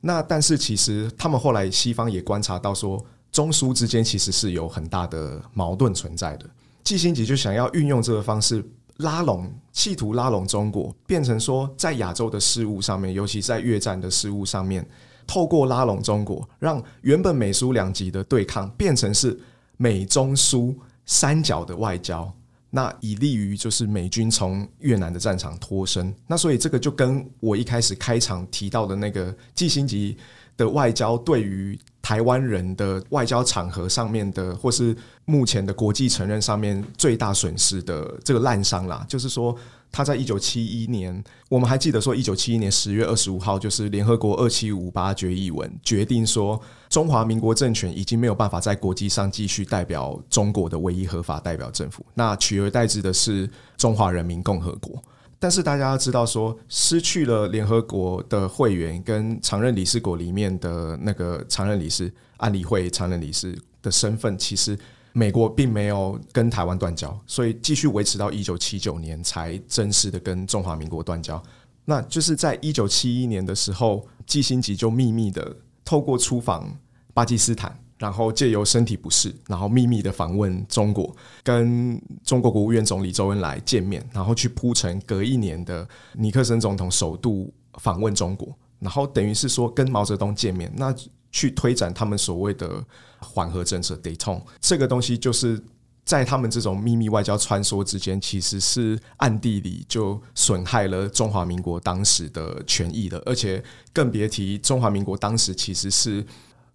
[0.00, 6.46] 那但是其实他们后来西方也观察到说，中苏之间其实是有很大的矛盾存在的。
[6.82, 8.64] 季辛吉就想要运用这个方式
[8.96, 14.84] 拉拢，企图拉拢中国，变成说在亚洲的事务上面，尤其在越战的事务上面，
[15.24, 19.38] 透过拉拢中国，让原本美苏两极的对抗变成是
[19.76, 20.74] 美中苏
[21.06, 22.28] 三角的外交。
[22.70, 26.14] 那以利于就是美军从越南的战场脱身。
[26.26, 30.16] 那所以这个就跟我一开始开场提到的那个季星级
[30.56, 39.56] 的外交，对于台湾人的外交场合上面的，或是目前的国际承认上面最大损失的这个烂伤啦，就是说。
[39.90, 55.02] 他在一九七一年，我们还记得说，一九七一年十月二十五号，就是联合国二七五八决议文决定说，中华民国政权已经没有办法在国际上继续代表中国的唯一合法代表政府，那取而代之的是中华人民共和国。
[55.38, 64.78] 但是大家知道说，失去了联合国的会员跟常任理事国里面的那个常任理事，安理会常任理事的身份，其实。
[65.18, 71.42] 美国并没有跟台湾断交，所以继续维持到一九七九年才正式的跟中华民国断交。
[71.84, 76.72] 那就是在一九七一年的时候，季辛吉就秘密的透过出访
[77.12, 90.94] 巴基斯坦，然后借由身体不适，然后秘密的访问中国，跟中国国务院总理周恩来见面，然后去铺成隔一年的尼克森总统首度访问中国，然后等于是说跟毛泽东见面，那
[91.30, 92.84] 去推展他们所谓的
[93.18, 95.62] 缓和政策，détente 这个东西就是。
[96.08, 103.62] 在他们这种秘密外交穿梭之间，其实是暗地里就损害了中华民国当时的权益的，而且
[103.92, 106.24] 更别提中华民国当时其实是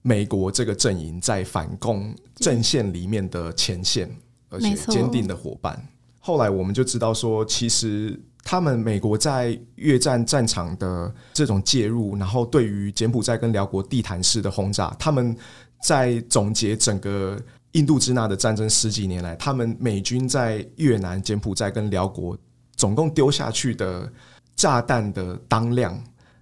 [0.03, 4.07] 美国这个阵营在反共阵线里面的前线，
[4.49, 5.83] 而且坚定的伙伴。
[6.19, 15.35] 后来我们就知道说，其实他们美国在越战战场的这种介入，然后对于柬埔寨跟寮国地毯式的轰炸，他们
[15.81, 17.39] 在总结整个。
[17.73, 22.37] 印度支那的战争十几年来，他们美军在越南、柬埔寨跟寮国
[22.75, 24.07] 总共丢下去的
[24.55, 25.99] 炸弹的当量，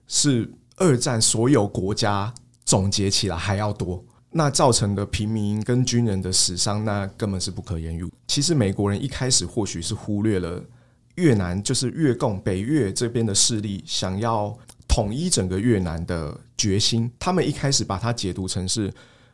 [0.07, 2.33] 是二战所有国家
[2.65, 4.03] 总结起来还要多。
[4.29, 8.05] 那造成的平民跟军人的死伤，那根本是不可言喻。
[8.27, 10.61] 其实美国人一开始或许是忽略了
[11.21, 14.57] 越南，就是越共北越这边的势力想要
[14.87, 17.11] 统一整个越南的决心。
[17.19, 18.91] 他们一开始把它解读成是。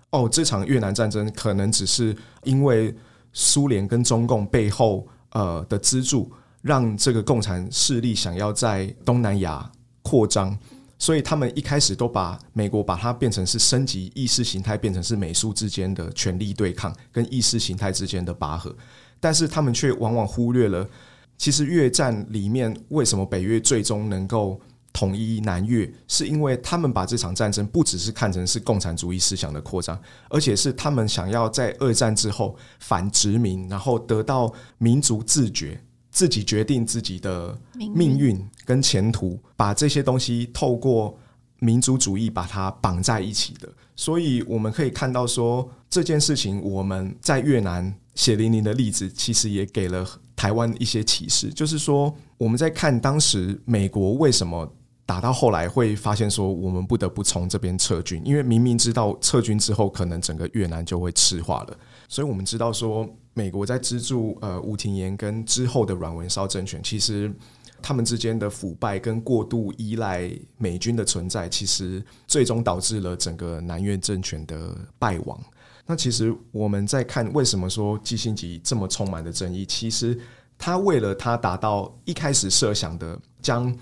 [0.09, 2.95] 哦，这场越南战争可能只是因为
[3.33, 9.69] 苏联跟中共背后呃的资助，让这个共产势力想要在东南亚
[10.01, 10.57] 扩张，
[10.97, 18.73] 所以他们一开始都把美国把它变成是升级意识形态，变成是美苏之间的权力对抗跟意识形态之间的拔河，
[19.19, 20.89] 但是他们却往往忽略了，
[21.37, 24.59] 其实越战里面为什么北越最终能够。
[24.93, 37.55] 统一南越是因为他们把这场战争不只是看成是共产主义思想的扩张，而且是他们想要在二战之后反殖民，然后得到民族自觉，自己决定自己的
[37.93, 41.15] 命运跟前途，把这些东西透过
[41.59, 43.69] 民族主义把它绑在一起的。
[43.95, 54.69] 所以我们可以看到说，这件事情我们在越南血淋淋的例子，其实也给了台湾一些启示，就是说我们在看当时美国为什么。
[55.07, 61.77] 打到后来会发现说，我们不得不从这边撤军，因为明明知道撤军之后，可能整个越南就会赤化了。
[62.09, 67.33] 所以我们知道说，美国在资助呃吴廷琰跟之后的阮文绍政权，其实
[67.81, 75.41] 他们之间的腐败跟过度依赖美军的存在，其实最终导致了整个南越政权的败亡。
[75.87, 80.15] 那其实我们在看为什么说基辛吉这么充满的争议，其实
[80.55, 83.75] 他为了他达到一开始设想的将。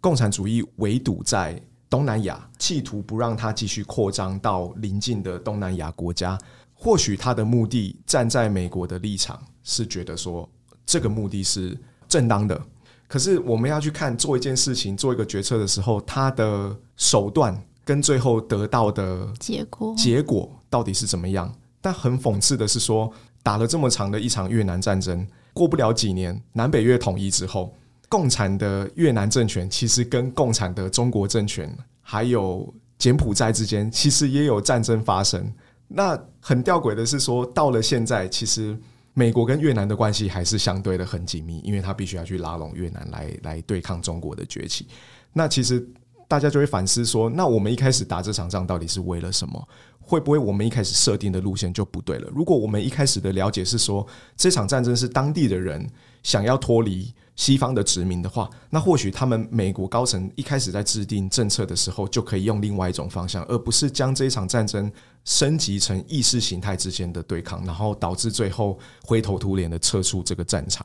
[0.00, 6.38] 共产主义围堵在东南亚，企图不让它继续扩张到邻近的东南亚国家。
[6.72, 10.48] 或许他的目的，站在美国的立场是觉得说
[10.86, 11.76] 这个目的是
[12.08, 12.62] 正当的。
[13.08, 21.50] 可是我们要去看做一件事情、做一个决策的时候，他的手段跟最后得到的结果结果到底是怎么样？
[21.80, 23.10] 但很讽刺的是说，
[23.42, 27.74] 打了这么长的一场越南战争，过不了几年，南北越统一之后。
[28.10, 35.50] 共产的越南政权其实跟共产的中国政权还有柬埔寨之间，其实也有战争发生。
[35.86, 38.78] 那很吊诡的是说，到了现在，其实
[39.14, 44.86] 美国跟越南的关系还是相对的很紧密，因为他必须要去拉拢越南来来对抗中国的崛起。
[45.32, 45.86] 那其实
[46.28, 49.68] 大家就会反思说，那我们一开始打这场仗到底是为了什么？
[50.00, 52.30] 会不会我们一开始设定的路线就不对了？
[52.32, 55.84] 如果我们一开始的了解是说，这场战争是当地的人
[56.22, 57.12] 想要脱离。
[57.36, 64.90] 西方的殖民的话，那或许他们美国高层一开始在制定政策的时候，就可以用另外一种方向，而不是将这场战争
[65.24, 70.84] 升级成意识形态之间的对抗，然后导致最后灰头土脸的撤出这个战场。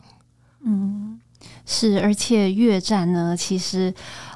[0.64, 1.20] 嗯，
[1.66, 3.92] 是，而且越战呢，其实。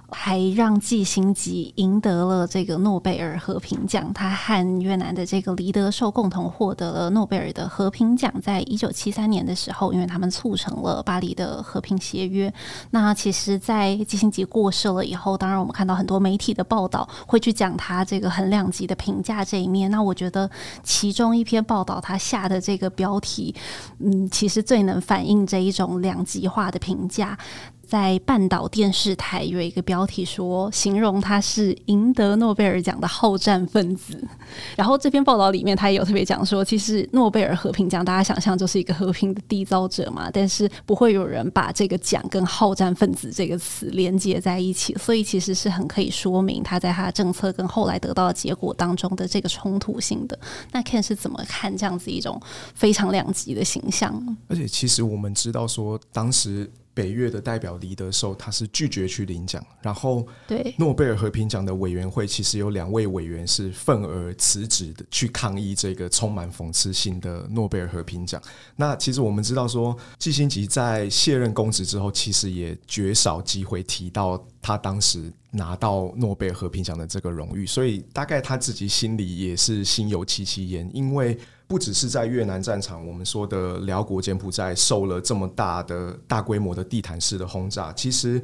[0.09, 8.33] 还让季辛吉赢得了这个诺贝尔和平奖，他和越南的这个黎德寿共同获得了诺贝尔的和平奖。
[8.41, 12.51] 在一九七三年的时候，因为他们促成了巴黎的和平协约。
[12.91, 19.91] 那其实，在季辛吉过世了以后，当然我们看到很多媒体的报道会去讲他这个很两极的评价这一面。
[19.91, 20.49] 那我觉得
[20.83, 23.53] 其中一篇报道他下的这个标题，
[23.99, 27.37] 嗯，其实最能反映这一种两极化的评价。
[27.87, 34.21] 在半岛电视台有一个标题说，形容他是赢得诺贝尔奖的好战分子。
[34.75, 50.37] 然后这篇报道里面，他也有特别讲说，其实诺贝尔和平奖大家想象就是一个和平的缔造者嘛，但是不会有人把这个奖跟好战分子这个词连接在一起，所以其实是很可以说明他在他的政策跟后来得到的结果当中的这个冲突性的。
[50.73, 52.41] 那 Ken 是怎么看这样子一种
[52.75, 54.37] 非常两极的形象？
[54.49, 56.69] 而且其实我们知道说，当时。
[56.97, 59.63] 北越的代表黎德寿，他是拒绝去领奖。
[59.83, 68.41] 然后，对诺贝尔和平奖的委员会，其实有两位委员是愤而辞职的，去抗议这个充满讽刺性的诺贝尔和平奖。
[68.75, 81.37] 那其实我们知道说，季辛吉在卸任公职之后，其实也绝少机会提到他当时拿到诺贝尔和平奖的这个荣誉，所以大概他自己心里也是心有戚戚焉，因为。
[81.67, 87.91] 不只是在越南战场，我们说的辽国柬埔寨受了这么大的大规模的地毯式的轰炸。
[87.91, 88.41] 其实，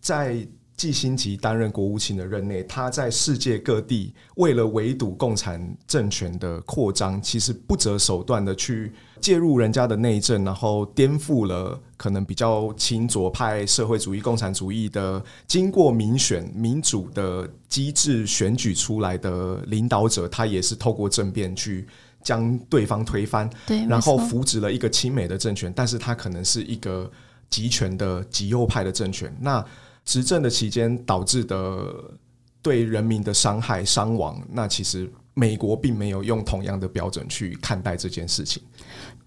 [0.00, 21.86] 在季新吉担任国务卿的任内，他在世界各地为了围堵共产政权的扩张，其实不择手段的去介入人家的内政，然后颠覆了可能比较亲左派社会主义共产主义的经过民选民主的机制选举出来的领导者，他也是透过政变去。
[22.26, 27.08] 将对方推翻，对，然后扶植了一个亲美的政权，但是他可能是一个
[27.48, 29.32] 集权的极右派的政权。
[29.40, 29.64] 那
[30.04, 31.94] 执政的期间导致的
[32.60, 38.60] 对人民的伤害伤亡，那其实美国并没有用同样的标准去看待这件事情。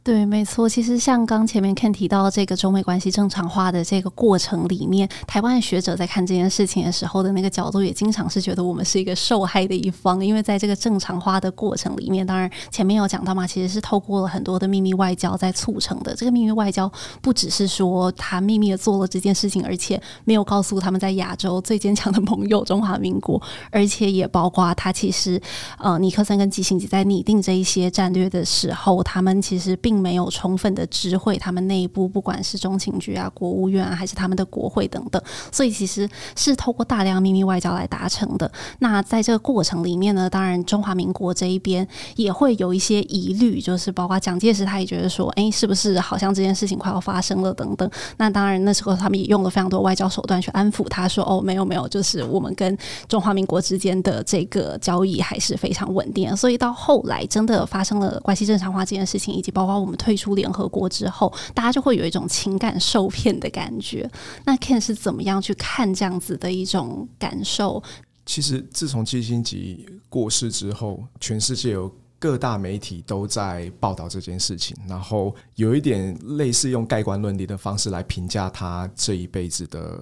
[0.09, 0.67] 对，没错。
[0.67, 10.25] 其实像刚前面 Ken 提到这个中美关系正常化的这个过程里面，台湾学者在看这件事情的时候的那个角度，也经常是觉得我们是一个受害的一方。
[10.25, 16.15] 因为在这个正常化的过程里面，当然前面有讲到嘛，其实是透过了很多的秘密外交在促成的。
[16.15, 16.91] 这个秘密外交
[17.21, 23.39] 不只是说他秘密的做了这件事情，而且没有告诉他们在亚洲最坚强的盟友中华民国，
[23.69, 25.39] 而且也包括他其实
[25.77, 35.21] 呃尼克森跟基辛格在拟定这一些战略的时候，他们其实并没有充分的知会他们内部，不管是中情局啊、国务院啊，还是他们的国会等等，
[35.51, 38.51] 所以其实是透过大量秘密外交来达成的。
[38.79, 47.89] 那在这个过程里面呢，当然中华民国这一边也会有一些疑虑，就是包括蒋介石他也觉得说，哎、是不是好像这件事情快要发生了等等。
[48.17, 52.77] 那当然那时候他们也用了非常多外交手段去安抚他说，哦，没有没有，就是我们跟
[53.07, 56.35] 中华民国之间的这个交易还是非常稳定。
[56.35, 64.09] 所以到后来真的发生了关系正常化这件事情，以及包括我们退出联合国之后，大家就会有一种情感受骗的感觉。
[64.45, 67.81] 那 Ken 是怎么样去看这样子的一种感受？
[68.25, 79.99] 其实，自从基辛吉过世之后，全世界有各大媒体都在报道这件事情，然后有一点类似用盖棺论定的方式来评价他这一辈子的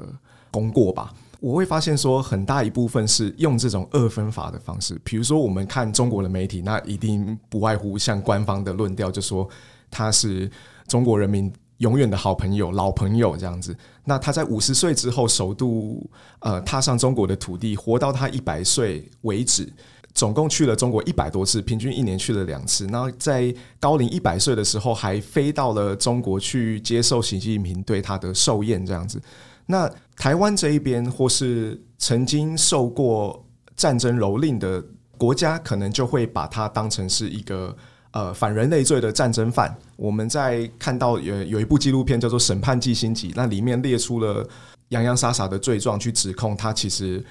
[0.51, 1.13] 功过吧。
[1.39, 4.99] 我会发现说，很大一部分是用这种二分法的方式。
[5.03, 9.47] 比如说，我们看中国的媒体，那一定不外乎像官方的论调，就说。
[9.89, 10.51] 他是
[10.85, 13.73] 中国人民永远的好朋友、老朋友这样子。
[14.03, 16.05] 那他在五十岁之后首度
[16.39, 19.71] 呃踏上中国的土地，活到他一百岁为止，
[20.13, 22.85] 总共去了中国一百多次，平均一年去了两次。
[22.88, 29.21] 那在高龄一百岁的时候，还飞到了中国去接受习近平对他的寿宴这样子。
[29.67, 33.45] 那台湾这一边，或是曾经受过
[33.78, 34.84] 战争蹂躏的
[35.18, 37.74] 国家，可能就会把它当成是一个。
[38.11, 44.47] 呃，反人类罪的战争犯，我们在看到有有一部纪录片叫做《审判季辛吉》，那里面列出了
[44.88, 47.24] 洋洋洒洒的罪状，去指控他其实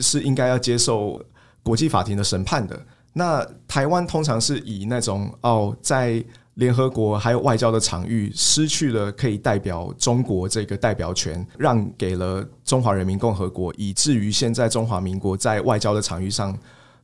[0.00, 1.22] 是应该要接受
[1.62, 2.80] 国际法庭的审判的。
[3.12, 6.24] 那台湾通常是以那种哦，在
[6.54, 16.56] 联合国还有外交的场域失去了可以代表中国这个代表权，让给了中华人民共和国，以至于现在中华民国在外交的场域上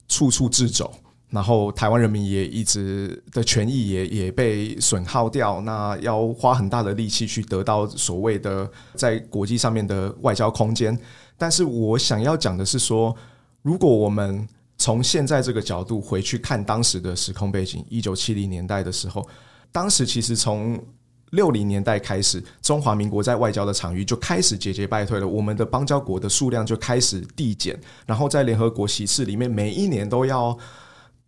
[0.07, 0.92] 处处自走。
[1.30, 10.99] 然后台湾人民也一直的权益也也被损耗掉，那要花很大的力气去得到所谓的在国际上面的外交空间。
[11.36, 13.14] 但是我想要讲的是说，
[13.61, 14.49] 如果我们
[14.79, 19.29] 从现在这个角度回去看当时的时空背景，一九七零年代的时候，
[19.70, 20.83] 当时其实从
[21.31, 30.57] 六零年代开始，中华民国在外交的场域就开始节节败退了，我们的邦交国的数量就开始递减，然后在联合国席次里面，每一年都要。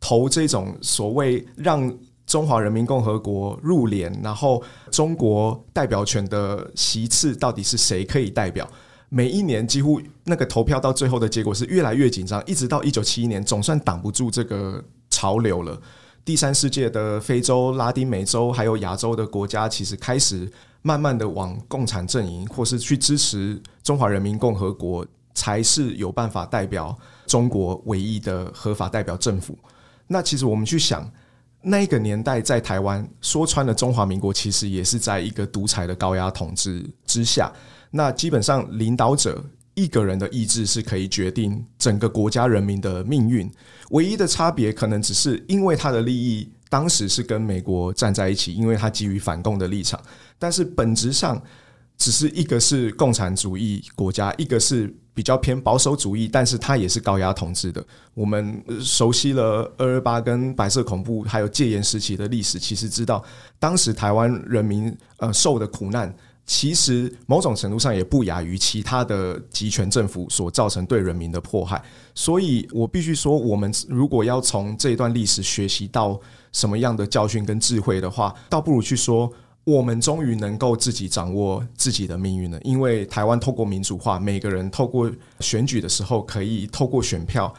[0.02, 1.94] 投这种所谓让
[2.24, 8.66] 中华人民共和国入联，然后中国代表权的席次到底是谁可以代表？
[9.12, 15.78] 每一年几乎那个投票到最后的结果是越来越紧张，一直到一九七一年，总算挡不住这个潮流了。
[16.24, 20.48] 第三世界的非洲、拉丁美洲还有亚洲的国家，其实开始
[20.82, 25.04] 慢慢的往共产阵营或是去支持中华人民共和国，
[25.34, 26.96] 才是有办法代表
[27.26, 29.58] 中国唯一的合法代表政府。
[30.06, 31.10] 那其实我们去想，
[31.62, 37.50] 那个年代在台湾说穿了，中华民国其实也是在一个独裁的高压统治之下。
[37.90, 43.50] 那基本上领导者一个人的意志是可以决定整个国家人民的命运，
[43.90, 50.00] 唯一的差别可能只是因为他的利益当时是跟美国站在一起，因为他基于反共的立场。
[50.38, 51.42] 但是本质上，
[51.96, 57.84] 只是一个是共产主义国家，一个是比较偏保守主义，但是它也是高压统治的。
[58.14, 63.22] 我们熟悉了二二八跟白色恐怖，还有戒严时期的历史，其实知道
[63.58, 66.14] 当时台湾人民呃受的苦难。
[66.46, 71.80] 其实某种程度上也不亚于其他的集权政府所造成对人民的迫害，
[72.12, 76.20] 所以我必须说，我们如果要从这一段历史学习到
[76.50, 79.32] 什么样的教训跟智慧的话，倒不如去说，
[79.62, 82.60] 我们终于能够自己掌握自己的命运了。
[82.62, 87.54] 因为台湾透过民主化，每个人透过选举的时候，可以透过选票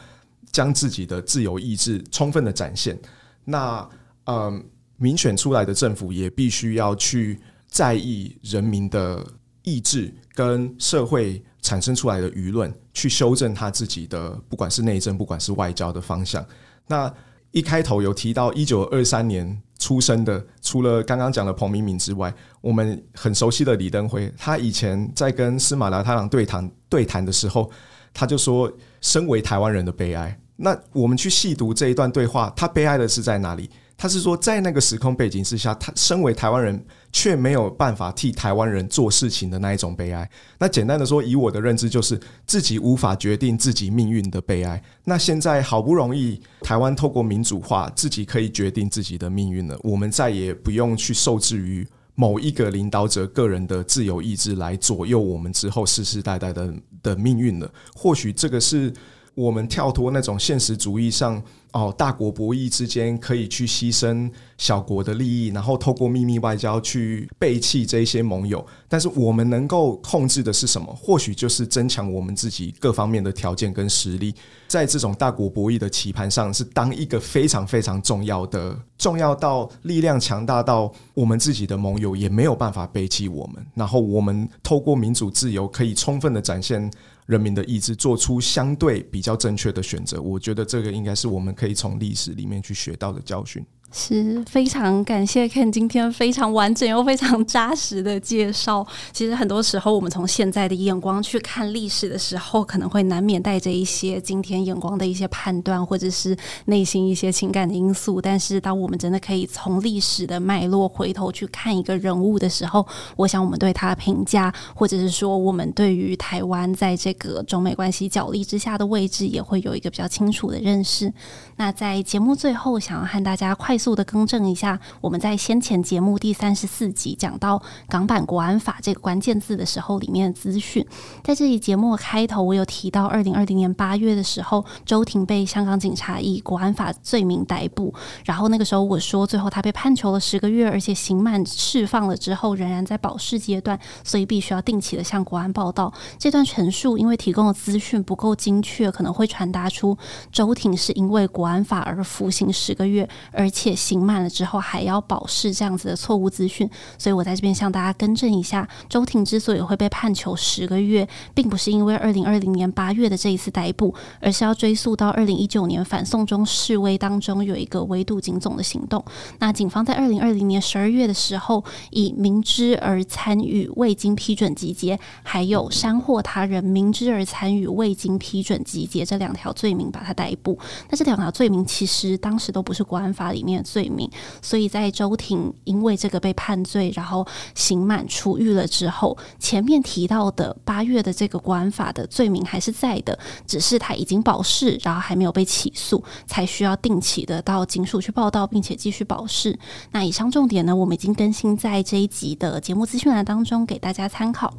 [0.50, 2.98] 将自己的自由意志充分的展现。
[3.46, 3.88] 那
[4.24, 4.62] 嗯，
[4.98, 7.40] 民选出来的政府也必须要去。
[7.72, 9.26] 在意人民的
[9.62, 16.44] 意志跟社会产生出来的舆论，去修正他自己的，不管是内政，不管是外交的方向。
[16.86, 17.12] 那
[17.50, 27.70] 一开头有提到一九二三年出生的，除了刚刚讲的彭明敏之外，我们很熟悉的李登辉，他以前在跟司马辽太郎对谈对谈的时候，
[28.12, 28.70] 他就说
[29.00, 33.70] ：“身为台湾人的悲哀。”那我们去细读这一段对话，他悲哀的是在哪里？
[34.02, 40.28] 他是说，在那个时空背景之下，他身为台湾人却没有办法替台湾人做事情的那一种悲哀。
[40.58, 44.82] 那简单的说，以我的认知，就是自己无法决定自己命运的悲哀。
[45.04, 51.86] 那现在好不容易台湾透过民主化，自己可以决定自己的命运了，我们再也不用去受制于
[52.16, 56.74] 某一个领导者个人的自由意志来左右我们之后世世代代的
[57.04, 57.72] 的命运了。
[57.94, 58.92] 或许这个是。
[59.34, 68.64] 我们跳脱那种现实主义上哦，大国博弈之间可以去牺牲小国的利益，然后透过秘密外交去背弃这些盟友。
[68.88, 70.94] 但是我们能够控制的是什么？
[70.94, 74.34] 或许就是增强我们自己各方面的条件跟实力，
[74.68, 83.64] 在这种大国博弈的棋盘上，是当一个非常非常重要的，重要到力量强大到我们自己的盟友也没有办法背弃我们。
[83.74, 86.90] 然后我们透过民主自由，可以充分的展现。
[87.26, 93.64] 人民的意志做出相对比较正确的选择，我觉得这个应该是我们可以从历史里面去学到的教训。
[93.94, 98.84] 是非常感谢看今天非常完整又非常扎实的介绍。
[99.12, 106.34] 其实很多时候，我们从现在的眼光去看历史的时候，可能会难免带着一些今天眼光的一些判断，或者是
[106.64, 108.18] 内心一些情感的因素。
[108.18, 112.86] 但是，当我们真的可以从历史的脉络回头去看一个人物的时候，
[113.16, 121.12] 我想我们对他的评价，或者是说我们对于台湾在这个中美关系角力之下的位置，也会有一个比较清楚的认识。
[121.56, 130.86] 那在节目最后，想要和大家快速的更正一下，我们在先前节目第三十四集讲到港版国安法这个关键字的时候，里面的资讯，
[131.24, 137.92] 在这集节目开头，我有提到二零二零年八月的时候，周婷被香港警察以国安法罪名逮捕，
[138.24, 145.92] 然后那个时候我说，最后他被判囚了十个月，而且刑满释放了之后，仍然在保释阶段，所以必须要定期的向国安报道。
[146.18, 149.96] 这段陈述因为提供的资讯不够精确，可能会传达出
[150.30, 156.68] 周婷是因为国安法而服刑十个月，而且刑满了之后还要保释这样子的错误资讯，
[156.98, 169.04] 所以我在这边向大家更正一下：周庭之所以会被判囚十个月，并不是因为二零二零年八月的这一次逮捕，而是要追溯到二零一九年反送中示威当中有一个围堵警总的行动。
[169.38, 180.58] 那警方在二零二零年十二月的时候，以明知而参与未经批准集结，还有煽惑他人明知而参与未经批准集结这两条罪名把他逮捕。
[180.90, 184.10] 那这两条罪名其实当时都不是国安法里面罪名，
[184.40, 199.58] 所以在周庭因为这个被判罪，然后刑满出狱了之后，前面提到的八月的这个国安法的罪名还是在的，只是他已经保释，然后还没有被起诉，才需要定期的到警署去报道，并且继续保释。
[199.90, 204.52] 那以上重点呢，我们已经更新在这一集的节目资讯栏当中，给大家参考。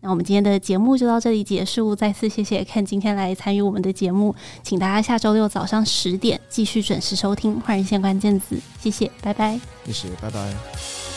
[0.00, 11.07] 那我们今天的节目就到这里结束，再次谢谢看今天来参与我们的节目，请大家下周六早上十点继续准时收听《换人线关键字》，谢谢，拜拜，谢谢，拜拜。